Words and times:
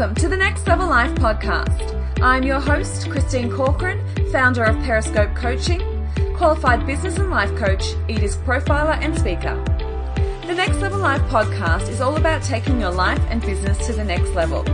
Welcome 0.00 0.16
to 0.22 0.28
the 0.28 0.36
Next 0.38 0.66
Level 0.66 0.86
Life 0.86 1.14
podcast. 1.16 2.22
I'm 2.22 2.42
your 2.42 2.58
host, 2.58 3.10
Christine 3.10 3.52
Corcoran, 3.52 4.00
founder 4.32 4.64
of 4.64 4.74
Periscope 4.82 5.34
Coaching, 5.34 5.82
qualified 6.38 6.86
business 6.86 7.18
and 7.18 7.28
life 7.28 7.54
coach, 7.54 7.82
eDisc 8.08 8.42
profiler, 8.46 8.96
and 9.02 9.14
speaker. 9.14 9.62
The 10.46 10.54
Next 10.54 10.78
Level 10.78 11.00
Life 11.00 11.20
podcast 11.30 11.90
is 11.90 12.00
all 12.00 12.16
about 12.16 12.42
taking 12.42 12.80
your 12.80 12.92
life 12.92 13.20
and 13.28 13.42
business 13.42 13.86
to 13.88 13.92
the 13.92 14.02
next 14.02 14.30
level. 14.30 14.64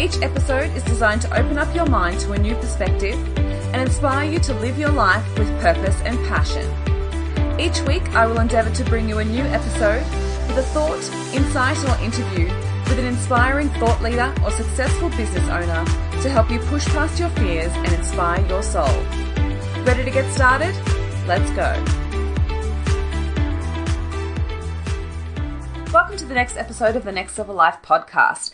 Each 0.00 0.22
episode 0.22 0.70
is 0.76 0.84
designed 0.84 1.22
to 1.22 1.36
open 1.36 1.58
up 1.58 1.74
your 1.74 1.86
mind 1.86 2.20
to 2.20 2.34
a 2.34 2.38
new 2.38 2.54
perspective 2.54 3.18
and 3.38 3.82
inspire 3.82 4.30
you 4.30 4.38
to 4.38 4.54
live 4.54 4.78
your 4.78 4.92
life 4.92 5.26
with 5.36 5.48
purpose 5.60 6.00
and 6.02 6.16
passion. 6.28 6.64
Each 7.58 7.80
week, 7.88 8.08
I 8.14 8.24
will 8.24 8.38
endeavour 8.38 8.72
to 8.72 8.84
bring 8.84 9.08
you 9.08 9.18
a 9.18 9.24
new 9.24 9.42
episode 9.42 10.04
with 10.46 10.58
a 10.58 10.62
thought, 10.62 11.02
insight, 11.34 11.84
or 11.88 12.04
interview 12.04 12.48
with 12.90 12.98
an 12.98 13.06
inspiring 13.06 13.68
thought 13.68 14.02
leader 14.02 14.34
or 14.42 14.50
successful 14.50 15.08
business 15.10 15.48
owner 15.48 15.84
to 16.22 16.28
help 16.28 16.50
you 16.50 16.58
push 16.58 16.84
past 16.86 17.20
your 17.20 17.28
fears 17.30 17.70
and 17.72 17.92
inspire 17.92 18.44
your 18.48 18.64
soul. 18.64 18.88
Ready 19.84 20.02
to 20.02 20.10
get 20.10 20.28
started? 20.34 20.74
Let's 21.24 21.48
go. 21.52 21.72
Welcome 25.92 26.16
to 26.16 26.24
the 26.24 26.34
next 26.34 26.56
episode 26.56 26.96
of 26.96 27.04
the 27.04 27.12
Next 27.12 27.38
Level 27.38 27.54
Life 27.54 27.78
podcast. 27.80 28.50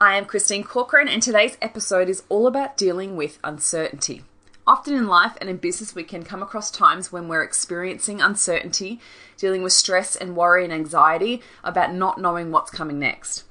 I 0.00 0.16
am 0.16 0.24
Christine 0.24 0.64
Corcoran, 0.64 1.06
and 1.06 1.22
today's 1.22 1.56
episode 1.62 2.08
is 2.08 2.24
all 2.28 2.48
about 2.48 2.76
dealing 2.76 3.14
with 3.14 3.38
uncertainty. 3.44 4.24
Often 4.66 4.94
in 4.94 5.06
life 5.06 5.36
and 5.40 5.48
in 5.48 5.58
business, 5.58 5.94
we 5.94 6.02
can 6.02 6.24
come 6.24 6.42
across 6.42 6.72
times 6.72 7.12
when 7.12 7.28
we're 7.28 7.44
experiencing 7.44 8.20
uncertainty, 8.20 8.98
dealing 9.36 9.62
with 9.62 9.72
stress 9.72 10.16
and 10.16 10.34
worry 10.34 10.64
and 10.64 10.72
anxiety 10.72 11.42
about 11.62 11.94
not 11.94 12.20
knowing 12.20 12.50
what's 12.50 12.72
coming 12.72 12.98
next 12.98 13.44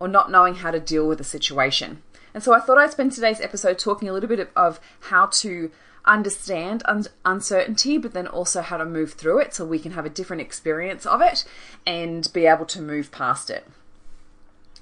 or 0.00 0.08
not 0.08 0.30
knowing 0.30 0.56
how 0.56 0.72
to 0.72 0.80
deal 0.80 1.06
with 1.06 1.20
a 1.20 1.24
situation. 1.24 2.02
And 2.34 2.42
so 2.42 2.52
I 2.52 2.60
thought 2.60 2.78
I'd 2.78 2.90
spend 2.90 3.12
today's 3.12 3.40
episode 3.40 3.78
talking 3.78 4.08
a 4.08 4.12
little 4.12 4.28
bit 4.28 4.50
of 4.56 4.80
how 5.00 5.26
to 5.26 5.70
understand 6.04 6.82
un- 6.86 7.06
uncertainty, 7.24 7.98
but 7.98 8.14
then 8.14 8.26
also 8.26 8.62
how 8.62 8.78
to 8.78 8.84
move 8.84 9.12
through 9.12 9.38
it 9.40 9.54
so 9.54 9.64
we 9.64 9.78
can 9.78 9.92
have 9.92 10.06
a 10.06 10.10
different 10.10 10.40
experience 10.40 11.04
of 11.06 11.20
it 11.20 11.44
and 11.86 12.32
be 12.32 12.46
able 12.46 12.66
to 12.66 12.80
move 12.80 13.12
past 13.12 13.50
it. 13.50 13.66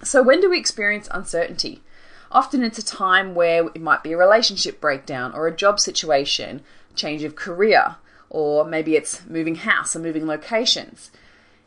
So, 0.02 0.22
when 0.22 0.40
do 0.40 0.48
we 0.48 0.58
experience 0.58 1.08
uncertainty? 1.10 1.82
Often 2.30 2.62
it's 2.62 2.78
a 2.78 2.84
time 2.84 3.34
where 3.34 3.66
it 3.66 3.80
might 3.80 4.02
be 4.02 4.12
a 4.12 4.18
relationship 4.18 4.80
breakdown 4.80 5.32
or 5.32 5.48
a 5.48 5.56
job 5.56 5.80
situation, 5.80 6.62
change 6.94 7.24
of 7.24 7.34
career, 7.34 7.96
or 8.30 8.64
maybe 8.64 8.94
it's 8.94 9.26
moving 9.26 9.56
house 9.56 9.96
or 9.96 10.00
moving 10.00 10.26
locations. 10.26 11.10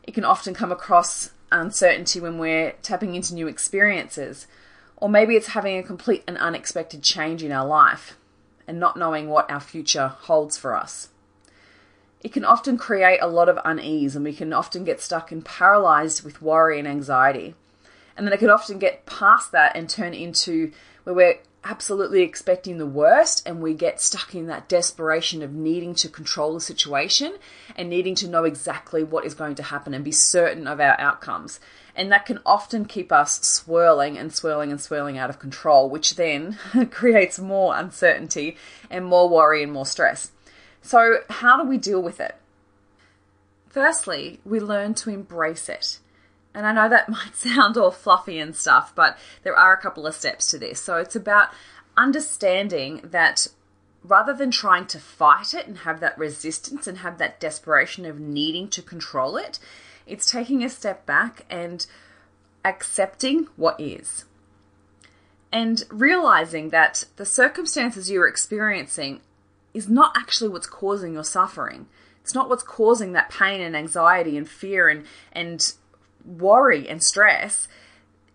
It 0.04 0.14
can 0.14 0.24
often 0.24 0.54
come 0.54 0.72
across 0.72 1.32
uncertainty 1.52 2.20
when 2.20 2.38
we're 2.38 2.74
tapping 2.82 3.16
into 3.16 3.34
new 3.34 3.48
experiences, 3.48 4.48
or 4.98 5.10
maybe 5.10 5.36
it's 5.36 5.48
having 5.48 5.78
a 5.78 5.84
complete 5.84 6.24
and 6.28 6.38
unexpected 6.38 7.04
change 7.04 7.44
in 7.44 7.52
our 7.52 7.66
life 7.66 8.18
and 8.68 8.80
not 8.80 8.98
knowing 8.98 9.30
what 9.30 9.50
our 9.50 9.60
future 9.60 10.08
holds 10.08 10.58
for 10.58 10.76
us. 10.76 11.10
It 12.22 12.32
can 12.32 12.46
often 12.46 12.78
create 12.78 13.20
a 13.20 13.28
lot 13.28 13.50
of 13.50 13.60
unease, 13.66 14.16
and 14.16 14.24
we 14.24 14.34
can 14.34 14.54
often 14.54 14.84
get 14.84 15.02
stuck 15.02 15.32
and 15.32 15.44
paralyzed 15.44 16.24
with 16.24 16.42
worry 16.42 16.78
and 16.78 16.88
anxiety. 16.88 17.56
And 18.16 18.26
then 18.26 18.34
it 18.34 18.40
can 18.40 18.50
often 18.50 18.80
get 18.80 19.06
past 19.06 19.52
that 19.52 19.76
and 19.76 19.90
turn 19.90 20.14
into 20.14 20.72
where 21.04 21.16
we're 21.16 21.40
absolutely 21.64 22.24
expecting 22.24 22.78
the 22.78 22.86
worst 22.86 23.48
and 23.48 23.62
we 23.62 23.74
get 23.74 24.02
stuck 24.02 24.34
in 24.34 24.48
that 24.48 24.68
desperation 24.68 25.44
of 25.44 25.54
needing 25.54 25.94
to 25.94 26.10
control 26.10 26.54
the 26.54 26.60
situation 26.60 27.36
and 27.76 27.90
needing 27.90 28.16
to 28.16 28.28
know 28.28 28.46
exactly 28.46 29.04
what 29.04 29.26
is 29.26 29.36
going 29.36 29.54
to 29.54 29.64
happen 29.64 29.94
and 29.94 30.04
be 30.04 30.12
certain 30.12 30.66
of 30.68 30.80
our 30.80 31.00
outcomes. 31.00 31.60
And 31.96 32.12
that 32.12 32.26
can 32.26 32.40
often 32.46 32.86
keep 32.86 33.12
us 33.12 33.42
swirling 33.46 34.18
and 34.18 34.34
swirling 34.34 34.72
and 34.72 34.82
swirling 34.82 35.18
out 35.18 35.30
of 35.30 35.40
control, 35.40 35.90
which 35.90 36.16
then 36.16 36.58
creates 36.92 37.38
more 37.38 37.76
uncertainty 37.76 38.58
and 38.90 39.06
more 39.06 39.30
worry 39.30 39.62
and 39.62 39.72
more 39.72 39.86
stress. 39.86 40.32
So, 40.82 41.20
how 41.30 41.62
do 41.62 41.68
we 41.68 41.78
deal 41.78 42.02
with 42.02 42.20
it? 42.20 42.36
Firstly, 43.70 44.40
we 44.44 44.60
learn 44.60 44.96
to 44.96 45.12
embrace 45.12 45.70
it. 45.70 46.00
And 46.54 46.66
I 46.66 46.74
know 46.74 46.90
that 46.90 47.10
might 47.10 47.36
sound 47.36 47.78
all 47.78 47.92
fluffy 47.92 48.40
and 48.40 48.56
stuff, 48.56 48.94
but 48.96 49.18
there 49.44 49.56
are 49.56 49.74
a 49.74 49.82
couple 49.82 50.08
of 50.08 50.16
steps 50.16 50.50
to 50.52 50.60
this. 50.60 50.82
So 50.82 50.98
it's 50.98 51.16
about 51.16 51.50
understanding 51.98 53.02
that 53.04 53.48
rather 54.04 54.34
than 54.34 54.52
trying 54.52 54.88
to 54.88 55.00
fight 55.00 55.54
it 55.54 55.68
and 55.68 55.80
have 55.80 56.00
that 56.00 56.18
resistance 56.18 56.88
and 56.88 57.00
have 57.00 57.18
that 57.18 57.40
desperation 57.40 58.06
of 58.06 58.20
needing 58.20 58.68
to 58.70 58.82
control 58.82 59.38
it, 59.38 59.60
it's 60.08 60.30
taking 60.30 60.64
a 60.64 60.70
step 60.70 61.06
back 61.06 61.46
and 61.50 61.86
accepting 62.66 63.48
what 63.56 63.80
is. 63.80 64.26
And 65.52 65.84
realizing 65.90 66.70
that 66.70 67.06
the 67.18 67.26
circumstances 67.26 68.10
you're 68.10 68.28
experiencing 68.28 69.22
is 69.74 69.90
not 69.90 70.14
actually 70.16 70.50
what's 70.50 70.68
causing 70.68 71.14
your 71.14 71.24
suffering. 71.24 71.88
It's 72.22 72.34
not 72.34 72.50
what's 72.50 72.64
causing 72.64 73.14
that 73.14 73.30
pain 73.30 73.62
and 73.62 73.76
anxiety 73.76 74.38
and 74.38 74.48
fear 74.48 74.88
and, 74.88 75.06
and 75.32 75.74
worry 76.26 76.88
and 76.88 77.04
stress, 77.04 77.68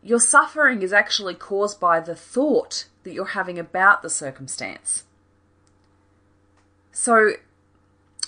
your 0.02 0.20
suffering 0.20 0.82
is 0.82 0.92
actually 0.92 1.34
caused 1.34 1.80
by 1.80 2.00
the 2.00 2.14
thought 2.14 2.86
that 3.02 3.12
you're 3.12 3.24
having 3.26 3.58
about 3.58 4.02
the 4.02 4.10
circumstance. 4.10 5.04
So, 6.92 7.32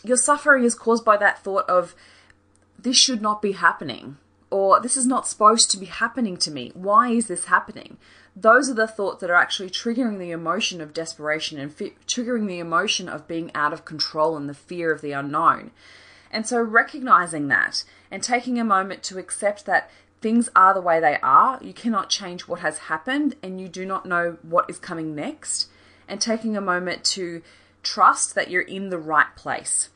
your 0.05 0.17
suffering 0.17 0.65
is 0.65 0.75
caused 0.75 1.05
by 1.05 1.17
that 1.17 1.43
thought 1.43 1.69
of, 1.69 1.95
this 2.79 2.97
should 2.97 3.21
not 3.21 3.43
be 3.43 3.53
happening, 3.53 4.17
or 4.51 4.81
this 4.81 4.97
is 4.97 5.07
not 5.07 5.27
supposed 5.27 5.71
to 5.71 5.79
be 5.79 5.87
happening 5.87 6.37
to 6.39 6.51
me. 6.51 6.71
Why 6.75 7.11
is 7.11 7.27
this 7.27 7.47
happening? 7.47 7.97
Those 8.37 8.71
are 8.71 8.75
the 8.75 8.87
thoughts 8.87 9.21
that 9.21 9.31
are 9.31 9.37
actually 9.37 9.71
triggering 9.71 10.19
the 10.19 10.31
emotion 10.31 10.81
of 10.81 10.95
desperation 10.95 11.59
and 11.59 11.73
fi- 11.73 11.95
triggering 12.07 12.47
the 12.47 12.61
emotion 12.61 13.09
of 13.09 13.27
being 13.27 13.51
out 13.55 13.73
of 13.73 13.85
control 13.85 14.37
and 14.37 14.49
the 14.49 14.55
fear 14.55 14.93
of 14.93 15.01
the 15.01 15.13
unknown. 15.13 15.73
And 16.31 16.47
so, 16.47 16.61
recognizing 16.61 17.49
that 17.49 17.85
and 18.11 18.23
taking 18.23 18.59
a 18.59 18.65
moment 18.65 19.03
to 19.05 19.19
accept 19.19 19.67
that 19.67 19.91
things 20.21 20.49
are 20.55 20.75
the 20.75 20.81
way 20.81 21.01
they 21.01 21.19
are, 21.23 21.59
you 21.63 21.73
cannot 21.73 22.11
change 22.11 22.43
what 22.43 22.61
has 22.61 22.79
happened, 22.79 23.37
and 23.43 23.61
you 23.61 23.69
do 23.69 23.87
not 23.87 24.07
know 24.07 24.37
what 24.43 24.69
is 24.69 24.79
coming 24.79 25.15
next, 25.15 25.69
and 26.07 26.21
taking 26.21 26.57
a 26.57 26.61
moment 26.61 27.05
to 27.05 27.43
trust 27.83 28.35
that 28.35 28.51
you're 28.51 28.63
in 28.63 28.91
the 28.91 28.99
right 28.99 29.35
place. 29.37 29.91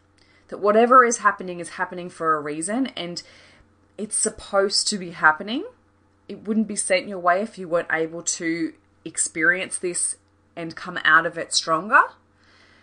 That 0.48 0.60
whatever 0.60 1.04
is 1.04 1.18
happening 1.18 1.60
is 1.60 1.70
happening 1.70 2.08
for 2.08 2.34
a 2.34 2.40
reason, 2.40 2.86
and 2.88 3.22
it's 3.98 4.16
supposed 4.16 4.88
to 4.88 4.98
be 4.98 5.10
happening. 5.10 5.64
It 6.28 6.46
wouldn't 6.46 6.68
be 6.68 6.76
sent 6.76 7.08
your 7.08 7.18
way 7.18 7.42
if 7.42 7.58
you 7.58 7.68
weren't 7.68 7.92
able 7.92 8.22
to 8.22 8.72
experience 9.04 9.78
this 9.78 10.16
and 10.54 10.76
come 10.76 10.98
out 11.04 11.26
of 11.26 11.36
it 11.36 11.52
stronger. 11.52 12.02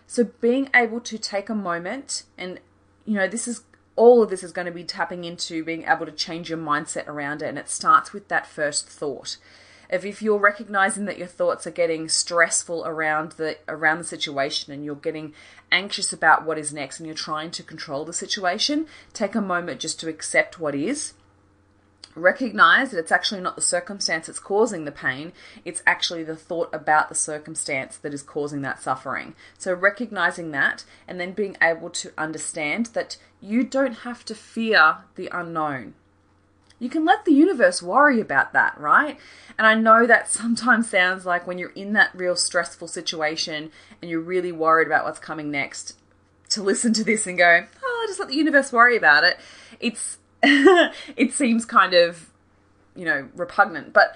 So, 0.08 0.26
being 0.42 0.70
able 0.74 1.00
to 1.02 1.18
take 1.18 1.50
a 1.50 1.56
moment 1.56 2.24
and 2.38 2.60
you 3.06 3.16
know, 3.16 3.28
this 3.28 3.48
is 3.48 3.64
all 3.96 4.24
of 4.24 4.30
this 4.30 4.44
is 4.44 4.54
going 4.54 4.66
to 4.66 4.72
be 4.72 4.84
tapping 4.84 5.26
into 5.26 5.64
being 5.64 5.84
able 5.84 6.06
to 6.06 6.12
change 6.12 6.50
your 6.50 6.58
mindset 6.58 7.08
around 7.08 7.42
it. 7.42 7.50
And 7.50 7.58
it 7.58 7.70
starts 7.70 8.14
with 8.14 8.30
that 8.30 8.48
first 8.48 8.88
thought. 8.88 9.38
If, 9.90 10.06
if 10.06 10.22
you're 10.22 10.40
recognizing 10.40 11.06
that 11.06 11.18
your 11.18 11.28
thoughts 11.28 11.66
are 11.68 11.72
getting 11.72 12.08
stressful 12.08 12.86
around 12.86 13.34
the 13.34 13.58
around 13.68 13.98
the 13.98 14.04
situation 14.04 14.72
and 14.72 14.86
you're 14.86 14.96
getting 14.96 15.34
anxious 15.72 16.14
about 16.14 16.46
what 16.46 16.58
is 16.58 16.72
next 16.72 17.00
and 17.00 17.08
you're 17.08 17.16
trying 17.16 17.52
to 17.52 17.64
control 17.64 18.06
the 18.06 18.14
situation, 18.14 18.86
take 19.14 19.36
a 19.36 19.42
moment 19.42 19.82
just 19.82 20.00
to 20.00 20.08
accept 20.08 20.60
what 20.60 20.76
is 20.76 21.14
recognize 22.20 22.92
that 22.92 23.00
it's 23.00 23.12
actually 23.12 23.42
not 23.42 23.56
the 23.56 23.62
circumstance 23.62 24.28
that's 24.28 24.40
causing 24.40 24.86
the 24.86 24.92
pain, 24.92 25.34
it's 25.66 25.84
actually 25.88 26.24
the 26.24 26.36
thought 26.36 26.70
about 26.74 27.10
the 27.10 27.16
circumstance 27.16 27.98
that 27.98 28.14
is 28.14 28.22
causing 28.22 28.62
that 28.62 28.82
suffering. 28.82 29.36
So, 29.58 29.74
recognizing 29.74 30.52
that 30.52 30.84
and 31.08 31.20
then 31.20 31.34
being 31.34 31.58
able 31.62 31.90
to 31.92 32.12
understand 32.18 32.88
that 32.88 33.18
you 33.42 33.64
don't 33.64 34.00
have 34.00 34.26
to 34.26 34.36
fear 34.36 34.98
the 35.16 35.30
unknown. 35.32 35.96
You 36.80 36.90
can 36.90 37.04
let 37.04 37.26
the 37.26 37.34
universe 37.34 37.82
worry 37.82 38.22
about 38.22 38.54
that, 38.54 38.80
right? 38.80 39.20
And 39.58 39.68
I 39.68 39.76
know 39.76 40.08
that 40.08 40.30
sometimes 40.32 40.90
sounds 40.90 41.26
like 41.26 41.46
when 41.46 41.58
you're 41.58 41.72
in 41.72 41.94
that 41.94 42.12
real 42.14 42.36
stressful 42.36 42.88
situation 42.88 43.72
and 44.02 44.10
you're 44.10 44.22
really 44.22 44.52
worried 44.52 44.88
about 44.88 45.06
what's 45.06 45.20
coming 45.20 45.52
next, 45.52 45.96
to 46.50 46.64
listen 46.64 46.94
to 46.94 47.04
this 47.04 47.28
and 47.28 47.38
go, 47.38 47.66
oh, 47.84 48.06
just 48.08 48.20
let 48.20 48.30
the 48.30 48.36
universe 48.36 48.72
worry 48.72 48.98
about 48.98 49.24
it. 49.24 49.40
It's 49.80 50.18
it 51.16 51.34
seems 51.34 51.66
kind 51.66 51.94
of, 51.94 52.30
you 52.96 53.06
know, 53.06 53.30
repugnant. 53.36 53.94
But 53.94 54.16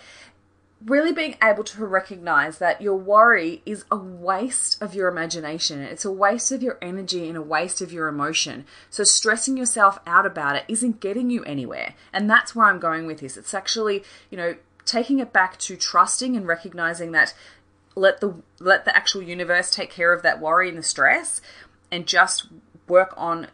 really 0.86 1.14
being 1.14 1.36
able 1.42 1.64
to 1.64 1.86
recognize 1.86 2.58
that 2.58 2.82
your 2.82 2.96
worry 2.96 3.62
is 3.66 3.86
a 3.90 3.96
waste 3.96 4.82
of 4.82 4.94
your 4.94 5.08
imagination. 5.08 5.82
It's 5.82 6.06
a 6.06 6.12
waste 6.12 6.52
of 6.52 6.62
your 6.62 6.78
energy 6.82 7.28
and 7.28 7.38
a 7.38 7.42
waste 7.42 7.82
of 7.82 7.94
your 7.94 8.08
emotion. 8.08 8.66
So 8.90 9.04
stressing 9.04 9.56
yourself 9.56 10.00
out 10.06 10.26
about 10.26 10.56
it 10.56 10.66
isn't 10.68 11.00
getting 11.00 11.30
you 11.30 11.44
anywhere. 11.46 11.96
And 12.12 12.30
that's 12.30 12.54
where 12.56 12.66
I'm 12.66 12.80
going 12.80 13.06
with 13.06 13.20
this. 13.20 13.38
It's 13.38 13.54
actually, 13.54 14.04
you 14.30 14.38
know, 14.38 14.56
taking 14.86 15.20
it 15.20 15.32
back 15.32 15.58
to 15.60 15.78
trusting 15.78 16.36
and 16.36 16.46
recognizing 16.46 17.12
that 17.14 17.34
let 17.96 18.20
the 18.20 18.36
let 18.60 18.86
the 18.86 18.96
actual 18.96 19.22
universe 19.22 19.70
take 19.70 19.92
care 19.92 20.14
of 20.14 20.24
that 20.24 20.42
worry 20.42 20.68
and 20.68 20.78
the 20.78 20.84
stress 20.84 21.42
and 21.92 22.08
just 22.08 22.48
work 22.88 23.14
on 23.16 23.48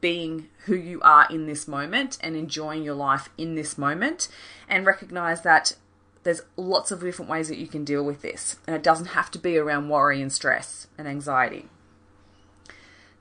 being 0.00 0.48
who 0.64 0.74
you 0.74 1.00
are 1.02 1.26
in 1.30 1.46
this 1.46 1.68
moment 1.68 2.18
and 2.20 2.36
enjoying 2.36 2.82
your 2.82 2.94
life 2.94 3.28
in 3.36 3.54
this 3.54 3.76
moment 3.76 4.28
and 4.68 4.86
recognize 4.86 5.42
that 5.42 5.76
there's 6.22 6.42
lots 6.56 6.90
of 6.90 7.00
different 7.00 7.30
ways 7.30 7.48
that 7.48 7.58
you 7.58 7.66
can 7.66 7.84
deal 7.84 8.04
with 8.04 8.20
this, 8.20 8.58
and 8.66 8.76
it 8.76 8.82
doesn't 8.82 9.06
have 9.06 9.30
to 9.30 9.38
be 9.38 9.56
around 9.56 9.88
worry 9.88 10.20
and 10.20 10.32
stress 10.32 10.86
and 10.98 11.08
anxiety. 11.08 11.68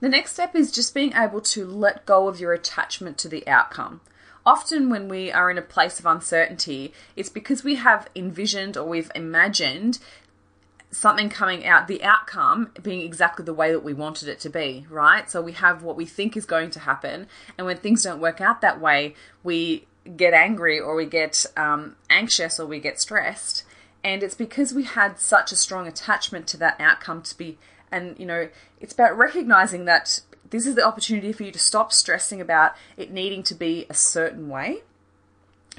The 0.02 0.10
next 0.10 0.34
step 0.34 0.56
is 0.56 0.72
just 0.72 0.94
being 0.94 1.14
able 1.14 1.42
to 1.42 1.66
let 1.66 2.06
go 2.06 2.28
of 2.28 2.40
your 2.40 2.54
attachment 2.54 3.18
to 3.20 3.30
the 3.30 3.48
outcome. 3.48 4.02
Often, 4.46 4.90
when 4.90 5.10
we 5.10 5.32
are 5.32 5.52
in 5.52 5.58
a 5.58 5.62
place 5.62 6.00
of 6.00 6.06
uncertainty, 6.06 6.94
it's 7.16 7.30
because 7.30 7.64
we 7.64 7.76
have 7.76 8.10
envisioned 8.16 8.78
or 8.78 8.88
we've 8.88 9.12
imagined 9.14 10.00
something 10.92 11.30
coming 11.30 11.66
out, 11.66 11.88
the 11.88 12.04
outcome 12.04 12.72
being 12.82 13.02
exactly 13.02 13.46
the 13.46 13.54
way 13.54 13.72
that 13.72 13.84
we 13.84 13.94
wanted 13.94 14.28
it 14.28 14.40
to 14.42 14.50
be, 14.50 14.86
right? 14.90 15.30
So 15.30 15.42
we 15.42 15.52
have 15.54 15.84
what 15.84 15.96
we 15.96 16.06
think 16.06 16.36
is 16.36 16.46
going 16.46 16.72
to 16.72 16.80
happen, 16.80 17.28
and 17.58 17.68
when 17.68 17.78
things 17.78 18.04
don't 18.04 18.20
work 18.20 18.42
out 18.42 18.62
that 18.62 18.82
way, 18.82 19.16
we 19.44 19.86
get 20.16 20.34
angry 20.34 20.80
or 20.80 20.96
we 20.96 21.06
get 21.06 21.46
um, 21.56 21.96
anxious 22.10 22.60
or 22.60 22.66
we 22.66 22.80
get 22.80 23.00
stressed. 23.00 23.64
And 24.04 24.24
it's 24.24 24.36
because 24.36 24.74
we 24.74 24.84
had 24.84 25.20
such 25.20 25.52
a 25.52 25.56
strong 25.56 25.88
attachment 25.88 26.48
to 26.48 26.58
that 26.58 26.80
outcome 26.80 27.22
to 27.24 27.38
be, 27.38 27.58
and 27.92 28.18
you 28.18 28.26
know, 28.26 28.50
it's 28.80 28.94
about 28.94 29.18
recognizing 29.18 29.86
that 29.86 30.22
this 30.50 30.66
is 30.66 30.76
the 30.76 30.86
opportunity 30.86 31.32
for 31.32 31.44
you 31.44 31.52
to 31.52 31.60
stop 31.60 31.92
stressing 31.94 32.42
about 32.42 32.76
it 32.98 33.12
needing 33.12 33.44
to 33.44 33.54
be 33.54 33.86
a 33.90 33.94
certain 33.94 34.50
way. 34.50 34.84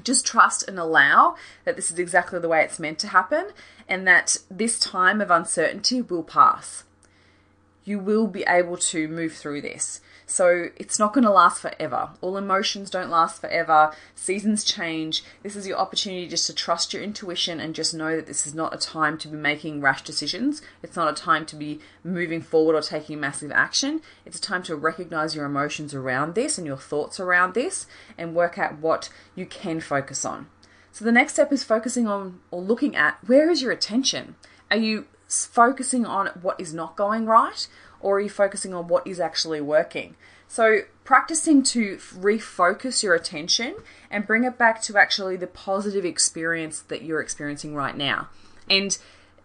Just 0.05 0.26
trust 0.26 0.67
and 0.69 0.79
allow 0.79 1.37
that 1.64 1.76
this 1.76 1.91
is 1.91 1.99
exactly 1.99 2.38
the 2.38 2.49
way 2.49 2.62
it's 2.62 2.79
meant 2.79 2.99
to 3.00 3.08
happen 3.08 3.50
and 3.88 4.06
that 4.06 4.37
this 4.50 4.79
time 4.79 5.20
of 5.20 5.31
uncertainty 5.31 6.00
will 6.00 6.23
pass. 6.23 6.85
You 7.85 7.99
will 7.99 8.26
be 8.26 8.44
able 8.47 8.76
to 8.76 9.08
move 9.08 9.32
through 9.32 9.62
this. 9.62 10.00
So 10.31 10.69
it's 10.77 10.97
not 10.97 11.12
going 11.12 11.25
to 11.25 11.31
last 11.31 11.61
forever. 11.61 12.11
All 12.21 12.37
emotions 12.37 12.88
don't 12.88 13.11
last 13.11 13.41
forever. 13.41 13.93
Seasons 14.15 14.62
change. 14.62 15.25
This 15.43 15.56
is 15.56 15.67
your 15.67 15.77
opportunity 15.77 16.29
just 16.29 16.47
to 16.47 16.55
trust 16.55 16.93
your 16.93 17.03
intuition 17.03 17.59
and 17.59 17.75
just 17.75 17.94
know 17.94 18.15
that 18.15 18.29
this 18.29 18.47
is 18.47 18.55
not 18.55 18.73
a 18.73 18.79
time 18.79 19.19
to 19.19 19.29
be 19.29 19.37
making 19.37 19.81
rash 19.81 20.03
decisions. 20.03 20.62
It's 20.85 20.94
not 20.94 21.12
a 21.12 21.21
time 21.21 21.47
to 21.47 21.56
be 21.56 21.81
moving 22.05 22.43
forward 22.43 22.77
or 22.77 22.81
taking 22.81 23.19
massive 23.19 23.50
action. 23.50 24.03
It's 24.25 24.38
a 24.38 24.41
time 24.41 24.62
to 24.62 24.77
recognize 24.77 25.35
your 25.35 25.47
emotions 25.47 25.94
around 25.94 26.37
this 26.37 26.59
and 26.59 26.67
your 26.67 26.76
thoughts 26.76 27.19
around 27.19 27.55
this 27.55 27.87
and 28.17 28.33
work 28.33 28.56
out 28.56 28.79
what 28.79 29.11
you 29.35 29.47
can 29.47 29.81
focus 29.81 30.25
on. 30.25 30.47
So 30.93 31.05
the 31.05 31.11
next 31.11 31.33
step 31.33 31.53
is 31.53 31.65
focusing 31.65 32.06
on 32.06 32.38
or 32.53 32.62
looking 32.62 32.94
at 32.94 33.19
where 33.26 33.50
is 33.50 33.62
your 33.62 33.73
attention? 33.73 34.37
Are 34.71 34.76
you 34.76 35.06
focusing 35.26 36.06
on 36.06 36.29
what 36.41 36.61
is 36.61 36.75
not 36.75 36.97
going 36.97 37.26
right 37.26 37.67
or 38.00 38.17
are 38.17 38.20
you 38.20 38.31
focusing 38.31 38.75
on 38.75 38.88
what 38.88 39.06
is 39.06 39.20
actually 39.20 39.61
working? 39.61 40.17
So, 40.49 40.81
practicing 41.05 41.62
to 41.64 41.97
refocus 41.97 43.02
your 43.02 43.14
attention 43.14 43.76
and 44.11 44.26
bring 44.26 44.44
it 44.44 44.58
back 44.58 44.82
to 44.82 44.99
actually 44.99 45.37
the 45.37 45.47
positive 45.47 46.05
experience 46.05 46.81
that 46.81 47.02
you're 47.02 47.20
experiencing 47.20 47.75
right 47.75 47.97
now. 47.97 48.29
And 48.69 48.99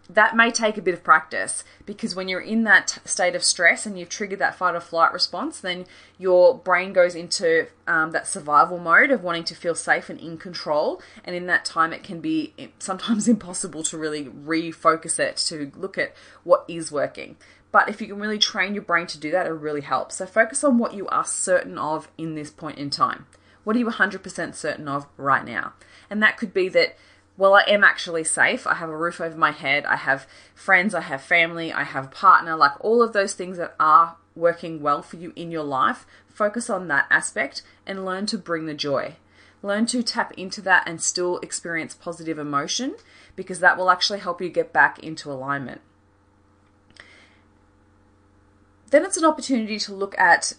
that 0.10 0.36
may 0.36 0.52
take 0.52 0.78
a 0.78 0.82
bit 0.82 0.94
of 0.94 1.04
practice 1.04 1.64
because 1.86 2.16
when 2.16 2.28
you're 2.28 2.42
in 2.42 2.64
that 2.64 3.00
state 3.06 3.36
of 3.36 3.44
stress 3.44 3.86
and 3.86 3.98
you've 3.98 4.10
triggered 4.10 4.40
that 4.40 4.56
fight 4.56 4.76
or 4.76 4.80
flight 4.80 5.12
response, 5.12 5.60
then 5.60 5.86
your 6.18 6.58
brain 6.58 6.94
goes 6.94 7.16
into 7.16 7.68
um, 7.88 8.12
that 8.12 8.28
survival 8.28 8.78
mode 8.78 9.10
of 9.10 9.24
wanting 9.24 9.44
to 9.46 9.56
feel 9.56 9.74
safe 9.74 10.10
and 10.10 10.20
in 10.20 10.38
control. 10.38 11.02
And 11.24 11.36
in 11.36 11.48
that 11.48 11.66
time, 11.66 11.92
it 11.92 12.04
can 12.04 12.22
be 12.22 12.54
sometimes 12.78 13.28
impossible 13.28 13.84
to 13.84 13.98
really 13.98 14.26
refocus 14.26 15.18
it 15.20 15.38
to 15.48 15.72
look 15.76 15.98
at 15.98 16.14
what 16.44 16.66
is 16.68 16.92
working. 16.92 17.38
But 17.72 17.90
if 17.90 18.00
you 18.00 18.08
can 18.08 18.20
really 18.20 18.40
train 18.40 18.74
your 18.74 18.84
brain 18.84 19.08
to 19.08 19.18
do 19.18 19.32
that, 19.32 19.48
it 19.48 19.50
really 19.50 19.82
helps. 19.82 20.16
So 20.16 20.26
focus 20.26 20.64
on 20.64 20.78
what 20.78 20.94
you 20.94 21.08
are 21.08 21.26
certain 21.26 21.78
of 21.78 22.10
in 22.18 22.36
this 22.36 22.50
point 22.50 22.78
in 22.78 22.90
time. 22.90 23.26
What 23.66 23.76
are 23.76 23.80
you 23.80 23.88
100% 23.88 24.56
certain 24.56 24.88
of 24.88 25.08
right 25.18 25.44
now? 25.44 25.74
And 26.10 26.22
that 26.22 26.38
could 26.38 26.54
be 26.54 26.70
that, 26.70 26.96
well, 27.38 27.54
I 27.54 27.64
am 27.68 27.84
actually 27.84 28.24
safe. 28.24 28.66
I 28.66 28.76
have 28.76 28.90
a 28.90 28.98
roof 28.98 29.20
over 29.20 29.38
my 29.38 29.52
head. 29.52 29.86
I 29.86 29.98
have 29.98 30.28
friends. 30.54 30.94
I 30.96 31.02
have 31.02 31.22
family. 31.22 31.72
I 31.72 31.84
have 31.84 32.06
a 32.06 32.10
partner. 32.10 32.56
Like 32.56 32.74
all 32.80 33.02
of 33.02 33.14
those 33.14 33.34
things 33.34 33.58
that 33.58 33.76
are 33.80 34.18
working 34.36 34.82
well 34.82 35.02
for 35.02 35.18
you 35.18 35.34
in 35.36 35.52
your 35.52 35.64
life. 35.64 36.06
Focus 36.28 36.70
on 36.70 36.88
that 36.88 37.08
aspect 37.10 37.62
and 37.86 38.06
learn 38.06 38.26
to 38.28 38.38
bring 38.38 38.66
the 38.66 38.74
joy. 38.74 39.16
Learn 39.62 39.86
to 39.88 40.04
tap 40.04 40.34
into 40.38 40.62
that 40.62 40.88
and 40.88 41.02
still 41.02 41.40
experience 41.40 41.94
positive 41.94 42.38
emotion 42.38 42.96
because 43.36 43.60
that 43.60 43.78
will 43.78 43.90
actually 43.90 44.20
help 44.20 44.42
you 44.42 44.50
get 44.50 44.72
back 44.72 45.00
into 45.00 45.32
alignment 45.32 45.82
then 48.96 49.04
it's 49.04 49.18
an 49.18 49.26
opportunity 49.26 49.78
to 49.78 49.94
look 49.94 50.18
at 50.18 50.54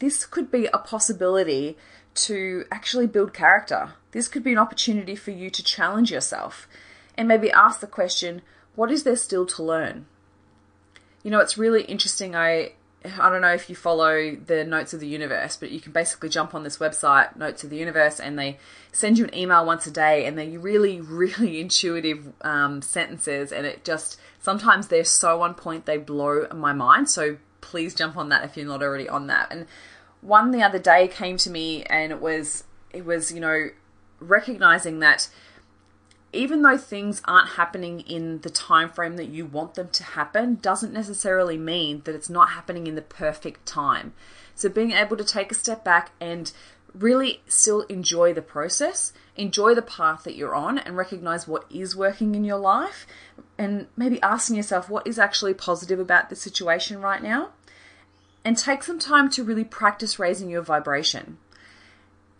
this 0.00 0.26
could 0.26 0.50
be 0.50 0.66
a 0.66 0.78
possibility 0.78 1.76
to 2.16 2.64
actually 2.70 3.06
build 3.06 3.34
character. 3.34 3.94
This 4.12 4.28
could 4.28 4.42
be 4.42 4.52
an 4.52 4.58
opportunity 4.58 5.14
for 5.14 5.30
you 5.30 5.50
to 5.50 5.62
challenge 5.62 6.10
yourself 6.10 6.68
and 7.16 7.28
maybe 7.28 7.50
ask 7.50 7.80
the 7.80 7.86
question, 7.86 8.42
what 8.74 8.90
is 8.90 9.04
there 9.04 9.16
still 9.16 9.46
to 9.46 9.62
learn? 9.62 10.06
You 11.22 11.30
know, 11.30 11.40
it's 11.40 11.58
really 11.58 11.82
interesting. 11.84 12.34
I 12.36 12.72
I 13.18 13.30
don't 13.30 13.40
know 13.40 13.52
if 13.52 13.68
you 13.68 13.76
follow 13.76 14.34
the 14.34 14.64
Notes 14.64 14.92
of 14.92 15.00
the 15.00 15.06
Universe, 15.06 15.56
but 15.56 15.70
you 15.70 15.80
can 15.80 15.92
basically 15.92 16.28
jump 16.28 16.54
on 16.54 16.64
this 16.64 16.78
website, 16.78 17.36
Notes 17.36 17.62
of 17.62 17.70
the 17.70 17.76
Universe, 17.76 18.18
and 18.18 18.38
they 18.38 18.58
send 18.92 19.18
you 19.18 19.24
an 19.24 19.34
email 19.34 19.64
once 19.64 19.86
a 19.86 19.90
day, 19.90 20.26
and 20.26 20.36
they're 20.36 20.58
really, 20.58 21.00
really 21.02 21.60
intuitive 21.60 22.32
um, 22.42 22.82
sentences, 22.82 23.52
and 23.52 23.66
it 23.66 23.84
just 23.84 24.18
sometimes 24.40 24.88
they're 24.88 25.04
so 25.04 25.42
on 25.42 25.54
point 25.54 25.86
they 25.86 25.98
blow 25.98 26.46
my 26.54 26.72
mind. 26.72 27.08
So 27.08 27.38
please 27.60 27.94
jump 27.94 28.16
on 28.16 28.28
that 28.30 28.44
if 28.44 28.56
you're 28.56 28.66
not 28.66 28.82
already 28.82 29.08
on 29.08 29.26
that. 29.26 29.48
And 29.50 29.66
one 30.26 30.50
the 30.50 30.62
other 30.62 30.78
day 30.78 31.08
came 31.08 31.36
to 31.38 31.50
me, 31.50 31.84
and 31.84 32.12
it 32.12 32.20
was 32.20 32.64
it 32.90 33.04
was 33.04 33.32
you 33.32 33.40
know 33.40 33.70
recognizing 34.20 35.00
that 35.00 35.28
even 36.32 36.62
though 36.62 36.76
things 36.76 37.22
aren't 37.24 37.50
happening 37.50 38.00
in 38.00 38.40
the 38.40 38.50
time 38.50 38.90
frame 38.90 39.16
that 39.16 39.28
you 39.28 39.46
want 39.46 39.74
them 39.74 39.88
to 39.88 40.02
happen 40.02 40.56
doesn't 40.56 40.92
necessarily 40.92 41.56
mean 41.56 42.02
that 42.04 42.14
it's 42.14 42.28
not 42.28 42.50
happening 42.50 42.86
in 42.86 42.94
the 42.94 43.02
perfect 43.02 43.64
time. 43.64 44.12
So 44.54 44.68
being 44.68 44.92
able 44.92 45.16
to 45.16 45.24
take 45.24 45.50
a 45.50 45.54
step 45.54 45.84
back 45.84 46.12
and 46.20 46.52
really 46.94 47.42
still 47.46 47.82
enjoy 47.82 48.32
the 48.32 48.42
process 48.42 49.12
enjoy 49.36 49.74
the 49.74 49.82
path 49.82 50.24
that 50.24 50.34
you're 50.34 50.54
on 50.54 50.78
and 50.78 50.96
recognize 50.96 51.46
what 51.46 51.64
is 51.70 51.94
working 51.94 52.34
in 52.34 52.44
your 52.44 52.58
life 52.58 53.06
and 53.58 53.86
maybe 53.96 54.20
asking 54.22 54.56
yourself 54.56 54.88
what 54.88 55.06
is 55.06 55.18
actually 55.18 55.52
positive 55.54 56.00
about 56.00 56.30
the 56.30 56.36
situation 56.36 57.00
right 57.00 57.22
now 57.22 57.50
and 58.46 58.56
take 58.56 58.84
some 58.84 58.98
time 58.98 59.28
to 59.28 59.42
really 59.42 59.64
practice 59.64 60.20
raising 60.20 60.48
your 60.48 60.62
vibration 60.62 61.36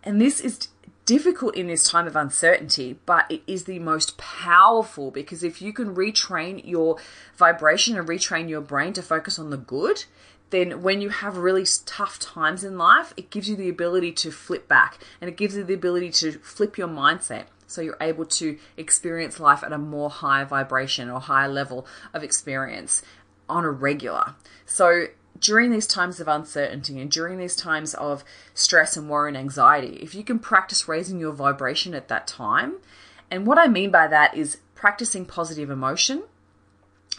and 0.03 0.21
this 0.21 0.39
is 0.39 0.69
difficult 1.05 1.55
in 1.55 1.67
this 1.67 1.89
time 1.89 2.07
of 2.07 2.15
uncertainty, 2.15 2.99
but 3.05 3.25
it 3.29 3.41
is 3.47 3.63
the 3.63 3.79
most 3.79 4.17
powerful 4.17 5.11
because 5.11 5.43
if 5.43 5.61
you 5.61 5.73
can 5.73 5.95
retrain 5.95 6.61
your 6.65 6.97
vibration 7.35 7.97
and 7.97 8.07
retrain 8.07 8.47
your 8.47 8.61
brain 8.61 8.93
to 8.93 9.01
focus 9.01 9.37
on 9.37 9.49
the 9.49 9.57
good, 9.57 10.05
then 10.49 10.81
when 10.81 11.01
you 11.01 11.09
have 11.09 11.37
really 11.37 11.65
tough 11.85 12.19
times 12.19 12.63
in 12.63 12.77
life, 12.77 13.13
it 13.17 13.29
gives 13.29 13.49
you 13.49 13.55
the 13.55 13.69
ability 13.69 14.13
to 14.13 14.31
flip 14.31 14.67
back 14.67 14.97
and 15.19 15.29
it 15.29 15.35
gives 15.35 15.57
you 15.57 15.63
the 15.63 15.73
ability 15.73 16.09
to 16.09 16.33
flip 16.39 16.77
your 16.77 16.87
mindset. 16.87 17.45
So 17.67 17.81
you're 17.81 17.97
able 17.99 18.25
to 18.25 18.57
experience 18.77 19.41
life 19.41 19.63
at 19.63 19.73
a 19.73 19.77
more 19.77 20.09
higher 20.09 20.45
vibration 20.45 21.09
or 21.09 21.19
higher 21.19 21.49
level 21.49 21.85
of 22.13 22.23
experience 22.23 23.01
on 23.49 23.65
a 23.65 23.71
regular. 23.71 24.35
So 24.65 25.07
during 25.39 25.71
these 25.71 25.87
times 25.87 26.19
of 26.19 26.27
uncertainty 26.27 26.99
and 26.99 27.11
during 27.11 27.37
these 27.37 27.55
times 27.55 27.93
of 27.95 28.23
stress 28.53 28.97
and 28.97 29.09
worry 29.09 29.29
and 29.29 29.37
anxiety, 29.37 29.97
if 30.01 30.15
you 30.15 30.23
can 30.23 30.39
practice 30.39 30.87
raising 30.87 31.19
your 31.19 31.33
vibration 31.33 31.93
at 31.93 32.07
that 32.07 32.27
time, 32.27 32.75
and 33.29 33.45
what 33.45 33.57
I 33.57 33.67
mean 33.67 33.91
by 33.91 34.07
that 34.07 34.35
is 34.35 34.57
practicing 34.75 35.25
positive 35.25 35.69
emotion, 35.69 36.23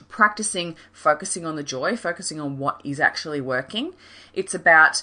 practicing 0.08 0.76
focusing 0.92 1.44
on 1.44 1.56
the 1.56 1.62
joy, 1.62 1.96
focusing 1.96 2.40
on 2.40 2.58
what 2.58 2.80
is 2.84 3.00
actually 3.00 3.40
working. 3.40 3.94
It's 4.32 4.54
about 4.54 5.02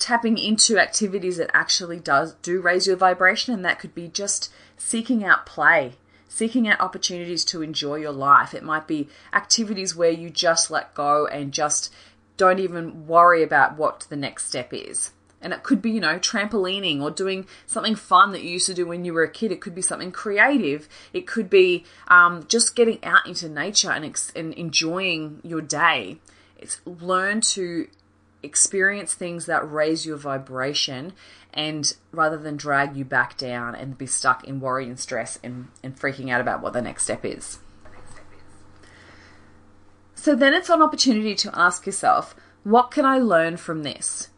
tapping 0.00 0.38
into 0.38 0.78
activities 0.78 1.36
that 1.36 1.50
actually 1.52 2.00
does 2.00 2.34
do 2.42 2.60
raise 2.60 2.86
your 2.86 2.96
vibration 2.96 3.54
and 3.54 3.64
that 3.64 3.78
could 3.78 3.94
be 3.94 4.08
just 4.08 4.50
seeking 4.76 5.22
out 5.22 5.44
play 5.44 5.92
seeking 6.26 6.66
out 6.66 6.80
opportunities 6.80 7.44
to 7.44 7.60
enjoy 7.60 7.96
your 7.96 8.10
life 8.10 8.54
it 8.54 8.62
might 8.62 8.86
be 8.86 9.06
activities 9.34 9.94
where 9.94 10.10
you 10.10 10.30
just 10.30 10.70
let 10.70 10.94
go 10.94 11.26
and 11.26 11.52
just 11.52 11.92
don't 12.40 12.58
even 12.58 13.06
worry 13.06 13.42
about 13.42 13.76
what 13.76 14.06
the 14.08 14.16
next 14.16 14.46
step 14.46 14.72
is. 14.72 15.12
And 15.42 15.52
it 15.52 15.62
could 15.62 15.82
be, 15.82 15.90
you 15.90 16.00
know, 16.00 16.18
trampolining 16.18 17.02
or 17.02 17.10
doing 17.10 17.46
something 17.66 17.94
fun 17.94 18.32
that 18.32 18.42
you 18.42 18.52
used 18.52 18.66
to 18.66 18.74
do 18.74 18.86
when 18.86 19.04
you 19.04 19.12
were 19.12 19.22
a 19.22 19.30
kid. 19.30 19.52
It 19.52 19.60
could 19.60 19.74
be 19.74 19.82
something 19.82 20.10
creative. 20.10 20.88
It 21.12 21.26
could 21.26 21.50
be 21.50 21.84
um, 22.08 22.46
just 22.48 22.74
getting 22.74 23.02
out 23.04 23.26
into 23.26 23.46
nature 23.46 23.90
and, 23.90 24.06
ex- 24.06 24.32
and 24.34 24.54
enjoying 24.54 25.40
your 25.44 25.60
day. 25.60 26.16
It's 26.58 26.80
learn 26.86 27.42
to 27.42 27.88
experience 28.42 29.12
things 29.12 29.44
that 29.44 29.70
raise 29.70 30.06
your 30.06 30.16
vibration 30.16 31.12
and 31.52 31.94
rather 32.10 32.38
than 32.38 32.56
drag 32.56 32.96
you 32.96 33.04
back 33.04 33.36
down 33.36 33.74
and 33.74 33.98
be 33.98 34.06
stuck 34.06 34.44
in 34.44 34.60
worry 34.60 34.86
and 34.86 34.98
stress 34.98 35.38
and, 35.42 35.68
and 35.82 35.94
freaking 35.94 36.30
out 36.30 36.40
about 36.40 36.62
what 36.62 36.72
the 36.72 36.80
next 36.80 37.04
step 37.04 37.22
is. 37.22 37.58
So 40.20 40.34
then 40.34 40.52
it's 40.52 40.68
an 40.68 40.82
opportunity 40.82 41.34
to 41.34 41.58
ask 41.58 41.86
yourself, 41.86 42.36
what 42.62 42.90
can 42.90 43.06
I 43.06 43.16
learn 43.16 43.56
from 43.56 43.84
this? 43.84 44.28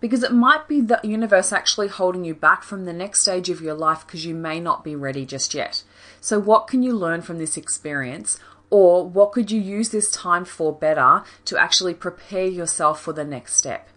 Because 0.00 0.22
it 0.22 0.34
might 0.34 0.68
be 0.68 0.82
the 0.82 1.00
universe 1.02 1.50
actually 1.50 1.88
holding 1.88 2.26
you 2.26 2.34
back 2.34 2.62
from 2.62 2.84
the 2.84 2.92
next 2.92 3.20
stage 3.22 3.48
of 3.48 3.62
your 3.62 3.72
life 3.72 4.06
because 4.06 4.26
you 4.26 4.34
may 4.34 4.60
not 4.60 4.84
be 4.84 4.94
ready 4.94 5.24
just 5.24 5.54
yet. 5.54 5.82
So, 6.20 6.38
what 6.38 6.66
can 6.66 6.82
you 6.82 6.92
learn 6.92 7.22
from 7.22 7.38
this 7.38 7.56
experience? 7.56 8.38
Or 8.68 9.08
what 9.08 9.32
could 9.32 9.50
you 9.50 9.58
use 9.58 9.88
this 9.88 10.10
time 10.10 10.44
for 10.44 10.74
better 10.74 11.22
to 11.46 11.56
actually 11.56 11.94
prepare 11.94 12.46
yourself 12.46 13.00
for 13.00 13.14
the 13.14 13.24
next 13.24 13.54
step? 13.54 13.88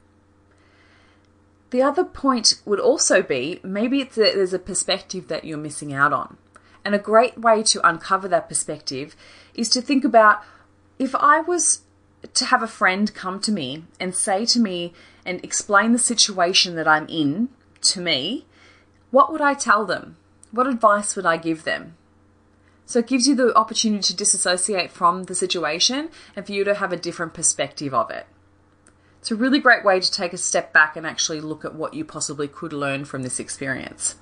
The 1.72 1.82
other 1.82 2.06
point 2.06 2.62
would 2.63 2.80
also 2.80 3.22
be 3.22 3.60
maybe 3.63 4.00
it's 4.00 4.15
that 4.15 4.36
there's 4.36 4.53
a 4.53 4.60
perspective 4.60 5.27
that 5.27 5.44
you're 5.44 5.58
missing 5.58 5.91
out 5.91 6.13
on. 6.13 6.38
And 6.86 6.96
a 6.96 7.00
great 7.00 7.38
way 7.38 7.63
to 7.63 7.86
uncover 7.86 8.30
that 8.30 8.48
perspective 8.48 9.13
is 9.53 9.68
to 9.72 9.82
think 9.82 10.06
about 10.06 10.41
if 11.01 11.15
I 11.15 11.41
was 11.41 11.81
to 12.36 12.46
have 12.46 12.62
a 12.62 12.67
friend 12.67 13.12
come 13.15 13.39
to 13.41 13.51
me 13.51 13.86
and 14.00 14.13
say 14.13 14.46
to 14.46 14.60
me 14.60 14.93
and 15.25 15.43
explain 15.43 15.93
the 15.93 15.98
situation 15.98 16.75
that 16.75 16.88
I'm 16.88 17.08
in 17.08 17.50
to 17.81 18.00
me, 18.00 18.46
what 19.10 19.31
would 19.31 19.41
I 19.41 19.55
tell 19.55 19.84
them? 19.84 20.17
What 20.51 20.67
advice 20.67 21.15
would 21.15 21.25
I 21.25 21.38
give 21.38 21.63
them? 21.63 21.96
So 22.86 23.00
it 23.00 23.08
gives 23.08 23.27
you 23.27 23.34
the 23.34 23.55
opportunity 23.58 24.03
to 24.03 24.15
disassociate 24.15 24.91
from 24.91 25.24
the 25.24 25.34
situation 25.34 26.12
and 26.36 26.46
for 26.46 26.51
you 26.51 26.63
to 26.65 26.75
have 26.75 26.93
a 26.93 26.98
different 26.98 27.34
perspective 27.34 27.96
of 27.96 28.12
it. 28.12 28.27
It's 29.20 29.31
a 29.31 29.36
really 29.36 29.60
great 29.60 29.84
way 29.84 30.00
to 30.00 30.12
take 30.12 30.34
a 30.34 30.38
step 30.38 30.72
back 30.72 30.96
and 30.96 31.08
actually 31.08 31.41
look 31.41 31.65
at 31.65 31.74
what 31.74 31.96
you 31.96 32.05
possibly 32.05 32.48
could 32.48 32.74
learn 32.74 33.05
from 33.05 33.24
this 33.24 33.39
experience. 33.39 34.17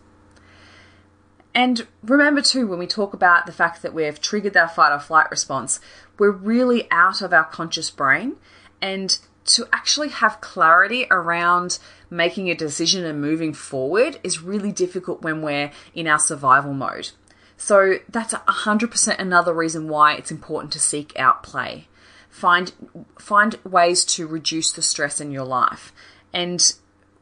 And 1.60 1.86
remember, 2.02 2.42
too, 2.42 2.68
when 2.68 2.80
we 2.80 2.88
talk 2.88 3.14
about 3.14 3.46
the 3.46 3.52
fact 3.52 3.82
that 3.82 3.94
we've 3.94 4.22
triggered 4.22 4.56
our 4.56 4.70
fight 4.70 4.94
or 4.94 5.00
flight 5.00 5.30
response, 5.30 5.82
we're 6.18 6.32
really 6.32 6.90
out 6.90 7.22
of 7.22 7.34
our 7.34 7.44
conscious 7.44 7.92
brain. 7.92 8.38
And 8.82 9.20
to 9.48 9.68
actually 9.74 10.08
have 10.08 10.40
clarity 10.40 11.06
around 11.12 11.78
making 12.10 12.50
a 12.50 12.56
decision 12.56 13.04
and 13.04 13.20
moving 13.20 13.54
forward 13.54 14.22
is 14.24 14.42
really 14.42 14.72
difficult 14.72 15.22
when 15.22 15.42
we're 15.42 15.72
in 15.94 16.08
our 16.08 16.18
survival 16.18 16.74
mode. 16.74 17.10
So 17.58 17.98
that's 18.08 18.34
100% 18.34 19.20
another 19.20 19.54
reason 19.54 19.90
why 19.90 20.14
it's 20.14 20.32
important 20.32 20.72
to 20.72 20.80
seek 20.80 21.12
out 21.20 21.44
play. 21.44 21.90
Find 22.30 22.72
find 23.18 23.60
ways 23.66 24.06
to 24.06 24.28
reduce 24.28 24.72
the 24.72 24.82
stress 24.82 25.20
in 25.20 25.34
your 25.34 25.44
life 25.44 25.92
and 26.32 26.74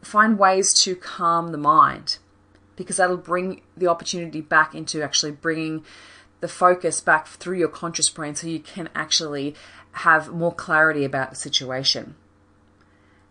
find 0.03 0.37
ways 0.37 0.75
to 0.83 0.95
calm 0.95 1.51
the 1.51 1.57
mind 1.57 2.19
because 2.77 2.95
that'll 2.95 3.17
bring 3.17 3.61
the 3.75 3.87
opportunity 3.87 4.39
back 4.39 4.73
into 4.73 5.03
actually 5.03 5.33
bringing 5.33 5.83
the 6.39 6.47
focus 6.47 7.01
back 7.01 7.27
through 7.27 7.57
your 7.57 7.67
conscious 7.67 8.09
brain 8.09 8.35
so 8.35 8.47
you 8.47 8.59
can 8.59 8.89
actually 8.95 9.55
have 9.91 10.31
more 10.31 10.53
clarity 10.53 11.03
about 11.03 11.31
the 11.31 11.35
situation. 11.35 12.15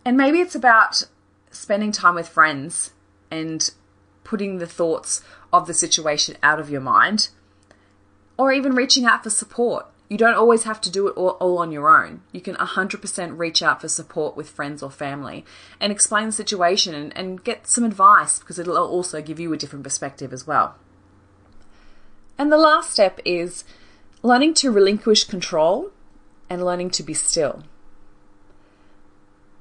And 0.05 0.15
maybe 0.15 0.39
it's 0.39 0.55
about 0.55 1.03
spending 1.49 1.91
time 1.91 2.15
with 2.15 2.27
friends 2.27 2.93
and 3.31 3.71
putting 4.23 4.57
the 4.57 4.67
thoughts 4.67 5.23
of 5.51 5.65
the 5.65 5.73
situation 5.73 6.35
out 6.43 6.59
of 6.59 6.69
your 6.69 6.81
mind, 6.81 7.29
or 8.37 8.51
even 8.51 8.75
reaching 8.75 9.05
out 9.05 9.23
for 9.23 9.29
support. 9.29 9.87
You 10.09 10.17
don't 10.17 10.35
always 10.35 10.63
have 10.63 10.79
to 10.81 10.91
do 10.91 11.07
it 11.07 11.17
all, 11.17 11.31
all, 11.31 11.57
on 11.57 11.71
your 11.71 11.89
own. 11.89 12.21
You 12.31 12.39
can 12.39 12.55
100% 12.55 13.37
reach 13.37 13.61
out 13.61 13.81
for 13.81 13.89
support 13.89 14.37
with 14.37 14.49
friends 14.49 14.81
or 14.81 14.89
family 14.89 15.43
and 15.81 15.91
explain 15.91 16.27
the 16.27 16.31
situation 16.31 16.93
and, 16.93 17.15
and 17.17 17.43
get 17.43 17.67
some 17.67 17.83
advice 17.83 18.39
because 18.39 18.57
it'll 18.57 18.77
also 18.77 19.21
give 19.21 19.39
you 19.39 19.51
a 19.51 19.57
different 19.57 19.83
perspective 19.83 20.31
as 20.31 20.47
well. 20.47 20.75
And 22.37 22.51
the 22.51 22.57
last 22.57 22.91
step 22.91 23.19
is 23.25 23.65
learning 24.23 24.53
to 24.55 24.71
relinquish 24.71 25.25
control 25.25 25.91
and 26.49 26.63
learning 26.63 26.91
to 26.91 27.03
be 27.03 27.13
still. 27.13 27.63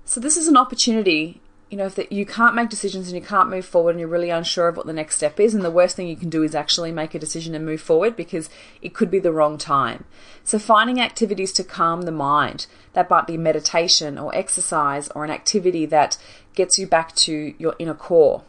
So, 0.04 0.20
this 0.20 0.36
is 0.36 0.46
an 0.46 0.56
opportunity 0.56 1.40
you 1.68 1.76
know, 1.76 1.86
if 1.86 1.96
that 1.96 2.12
you 2.12 2.24
can't 2.24 2.54
make 2.54 2.68
decisions 2.68 3.08
and 3.08 3.16
you 3.16 3.26
can't 3.26 3.50
move 3.50 3.64
forward 3.64 3.90
and 3.90 4.00
you're 4.00 4.08
really 4.08 4.30
unsure 4.30 4.68
of 4.68 4.76
what 4.76 4.86
the 4.86 4.92
next 4.92 5.16
step 5.16 5.40
is, 5.40 5.52
and 5.52 5.64
the 5.64 5.70
worst 5.70 5.96
thing 5.96 6.06
you 6.06 6.16
can 6.16 6.30
do 6.30 6.44
is 6.44 6.54
actually 6.54 6.92
make 6.92 7.14
a 7.14 7.18
decision 7.18 7.54
and 7.54 7.66
move 7.66 7.80
forward 7.80 8.14
because 8.14 8.48
it 8.80 8.94
could 8.94 9.10
be 9.10 9.18
the 9.18 9.32
wrong 9.32 9.58
time. 9.58 10.04
So 10.44 10.60
finding 10.60 11.00
activities 11.00 11.52
to 11.54 11.64
calm 11.64 12.02
the 12.02 12.12
mind, 12.12 12.66
that 12.92 13.10
might 13.10 13.26
be 13.26 13.36
meditation 13.36 14.16
or 14.16 14.32
exercise 14.34 15.08
or 15.08 15.24
an 15.24 15.30
activity 15.30 15.86
that 15.86 16.16
gets 16.54 16.78
you 16.78 16.86
back 16.86 17.14
to 17.16 17.54
your 17.58 17.74
inner 17.80 17.94
core. 17.94 18.44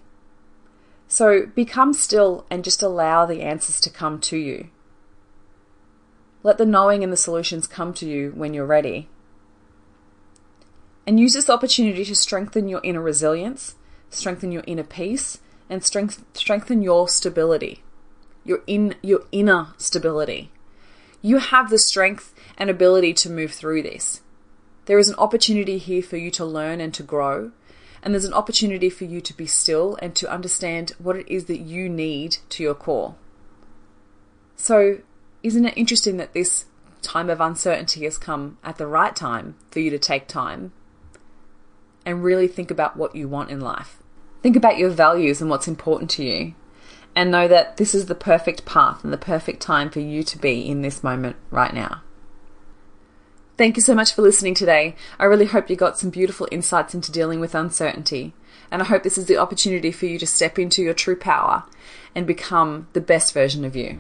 So 1.08 1.48
become 1.48 1.94
still 1.94 2.46
and 2.52 2.64
just 2.64 2.84
allow 2.84 3.26
the 3.26 3.42
answers 3.42 3.82
to 3.82 3.90
come 3.90 4.20
to 4.22 4.38
you. 4.38 4.70
Let 6.44 6.60
the 6.60 6.66
knowing 6.68 7.04
and 7.04 7.12
the 7.12 7.18
solutions 7.18 7.66
come 7.66 7.96
to 7.96 8.08
you 8.08 8.32
when 8.36 8.54
you're 8.54 8.66
ready 8.66 9.10
and 11.08 11.22
use 11.22 11.34
this 11.34 11.50
opportunity 11.50 12.04
to 12.04 12.14
strengthen 12.14 12.68
your 12.68 12.82
inner 12.84 13.02
resilience, 13.02 13.76
strengthen 14.10 14.52
your 14.52 14.64
inner 14.68 14.84
peace, 14.84 15.40
and 15.70 15.82
strength, 15.84 16.24
strengthen 16.34 16.82
your 16.82 17.08
stability, 17.08 17.82
your 18.44 18.60
in 18.68 18.96
your 19.02 19.22
inner 19.32 19.70
stability. 19.78 20.52
You 21.22 21.38
have 21.38 21.70
the 21.70 21.80
strength 21.80 22.36
and 22.58 22.70
ability 22.70 23.14
to 23.14 23.30
move 23.30 23.54
through 23.54 23.84
this. 23.84 24.22
There 24.86 25.00
is 25.00 25.08
an 25.08 25.16
opportunity 25.16 25.78
here 25.78 26.04
for 26.04 26.18
you 26.18 26.30
to 26.32 26.46
learn 26.46 26.82
and 26.82 26.94
to 26.94 27.04
grow, 27.04 27.52
and 28.04 28.14
there's 28.14 28.26
an 28.26 28.34
opportunity 28.34 28.90
for 28.90 29.06
you 29.06 29.22
to 29.22 29.36
be 29.36 29.48
still 29.48 29.98
and 30.02 30.14
to 30.18 30.32
understand 30.32 30.92
what 31.00 31.16
it 31.16 31.28
is 31.30 31.46
that 31.46 31.60
you 31.60 31.88
need 31.88 32.38
to 32.50 32.64
your 32.64 32.76
core. 32.76 33.16
So, 34.58 35.00
isn't 35.42 35.66
it 35.66 35.78
interesting 35.78 36.18
that 36.18 36.34
this 36.34 36.66
time 37.02 37.30
of 37.30 37.40
uncertainty 37.40 38.04
has 38.04 38.18
come 38.18 38.58
at 38.64 38.78
the 38.78 38.88
right 38.88 39.16
time 39.16 39.56
for 39.72 39.80
you 39.80 39.90
to 39.90 40.00
take 40.00 40.28
time 40.28 40.74
and 42.08 42.24
really 42.24 42.48
think 42.48 42.72
about 42.72 42.96
what 42.96 43.14
you 43.18 43.28
want 43.28 43.52
in 43.52 43.60
life. 43.60 44.02
Think 44.42 44.56
about 44.56 44.78
your 44.78 44.90
values 44.90 45.42
and 45.42 45.50
what's 45.50 45.68
important 45.68 46.10
to 46.12 46.24
you. 46.24 46.56
And 47.14 47.30
know 47.30 47.50
that 47.50 47.76
this 47.76 47.94
is 47.94 48.06
the 48.06 48.16
perfect 48.16 48.64
path 48.64 49.04
and 49.04 49.12
the 49.12 49.18
perfect 49.18 49.62
time 49.62 49.90
for 49.90 50.00
you 50.00 50.24
to 50.24 50.38
be 50.38 50.66
in 50.66 50.84
this 50.84 51.04
moment 51.04 51.36
right 51.52 51.74
now. 51.74 52.02
Thank 53.58 53.76
you 53.76 53.82
so 53.82 53.94
much 53.94 54.14
for 54.14 54.22
listening 54.22 54.54
today. 54.54 54.96
I 55.20 55.26
really 55.26 55.48
hope 55.48 55.70
you 55.70 55.76
got 55.76 56.00
some 56.00 56.10
beautiful 56.10 56.48
insights 56.50 56.94
into 56.94 57.12
dealing 57.12 57.42
with 57.42 57.54
uncertainty. 57.54 58.34
And 58.72 58.82
I 58.82 58.86
hope 58.86 59.04
this 59.04 59.18
is 59.18 59.26
the 59.26 59.38
opportunity 59.38 59.92
for 59.92 60.06
you 60.06 60.18
to 60.20 60.28
step 60.28 60.58
into 60.58 60.82
your 60.82 60.94
true 60.94 61.18
power 61.18 61.64
and 62.16 62.26
become 62.26 62.88
the 62.94 63.02
best 63.02 63.34
version 63.34 63.66
of 63.66 63.76
you. 63.76 64.00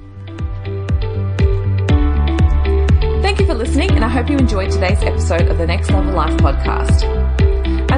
Thank 3.21 3.41
you 3.41 3.45
for 3.45 3.53
listening, 3.53 3.91
and 3.91 4.05
I 4.05 4.09
hope 4.09 4.29
you 4.29 4.37
enjoyed 4.37 4.71
today's 4.71 5.01
episode 5.01 5.49
of 5.49 5.57
the 5.57 5.67
Next 5.67 5.91
Level 5.91 6.13
Life 6.13 6.37
podcast. 6.37 7.26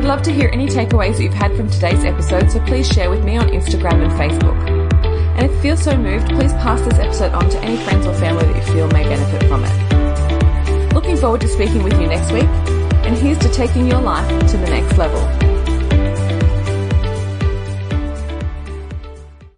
Love 0.09 0.23
to 0.23 0.33
hear 0.33 0.49
any 0.51 0.65
takeaways 0.65 1.17
that 1.17 1.23
you've 1.23 1.33
had 1.35 1.55
from 1.55 1.69
today's 1.69 2.03
episode, 2.03 2.49
so 2.49 2.59
please 2.61 2.91
share 2.91 3.11
with 3.11 3.23
me 3.23 3.37
on 3.37 3.47
Instagram 3.49 4.03
and 4.03 4.11
Facebook. 4.13 4.57
And 5.37 5.45
if 5.45 5.51
you 5.51 5.61
feel 5.61 5.77
so 5.77 5.95
moved, 5.95 6.29
please 6.29 6.51
pass 6.53 6.81
this 6.81 6.97
episode 6.97 7.31
on 7.33 7.47
to 7.51 7.59
any 7.59 7.77
friends 7.83 8.07
or 8.07 8.15
family 8.15 8.43
that 8.45 8.55
you 8.55 8.73
feel 8.73 8.87
may 8.87 9.03
benefit 9.03 9.47
from 9.47 9.63
it. 9.63 10.93
Looking 10.95 11.15
forward 11.15 11.41
to 11.41 11.47
speaking 11.47 11.83
with 11.83 11.93
you 12.01 12.07
next 12.07 12.31
week, 12.31 12.49
and 13.05 13.15
here's 13.15 13.37
to 13.37 13.49
taking 13.49 13.85
your 13.85 14.01
life 14.01 14.27
to 14.49 14.57
the 14.57 14.65
next 14.65 14.97
level. 14.97 15.48